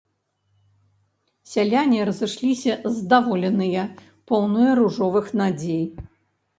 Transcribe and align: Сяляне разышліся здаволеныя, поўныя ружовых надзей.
Сяляне 1.51 1.99
разышліся 2.11 2.73
здаволеныя, 2.97 3.81
поўныя 4.33 4.71
ружовых 4.85 5.33
надзей. 5.45 5.83